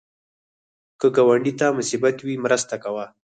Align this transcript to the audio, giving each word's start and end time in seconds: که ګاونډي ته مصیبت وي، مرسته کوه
که 0.99 1.07
ګاونډي 1.15 1.53
ته 1.59 1.67
مصیبت 1.79 2.17
وي، 2.21 2.35
مرسته 2.45 2.75
کوه 2.83 3.05